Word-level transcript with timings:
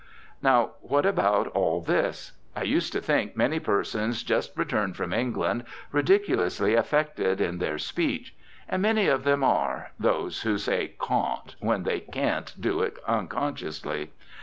Now 0.41 0.71
what 0.81 1.05
about 1.05 1.45
all 1.49 1.79
this? 1.79 2.31
I 2.55 2.63
used 2.63 2.91
to 2.93 3.01
think 3.01 3.37
many 3.37 3.59
person 3.59 4.11
just 4.13 4.51
returned 4.57 4.97
from 4.97 5.13
England 5.13 5.63
ridiculously 5.91 6.73
affected 6.73 7.39
in 7.39 7.59
their 7.59 7.77
speech. 7.77 8.33
And 8.67 8.81
many 8.81 9.05
of 9.05 9.25
them 9.25 9.43
are 9.43 9.91
those 9.99 10.41
who 10.41 10.57
say 10.57 10.95
caun't 10.97 11.53
when 11.59 11.83
they 11.83 11.99
can't 11.99 12.51
do 12.59 12.81
it 12.81 12.97
unconsciously. 13.07 14.09